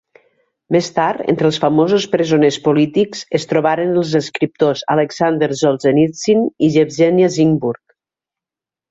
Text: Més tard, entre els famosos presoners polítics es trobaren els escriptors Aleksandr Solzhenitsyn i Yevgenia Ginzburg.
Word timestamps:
Més 0.75 0.87
tard, 0.93 1.19
entre 1.31 1.45
els 1.49 1.57
famosos 1.65 2.05
presoners 2.13 2.55
polítics 2.67 3.21
es 3.39 3.45
trobaren 3.51 3.91
els 4.03 4.13
escriptors 4.19 4.81
Aleksandr 4.93 5.51
Solzhenitsyn 5.59 6.41
i 6.69 6.71
Yevgenia 6.77 7.29
Ginzburg. 7.37 7.85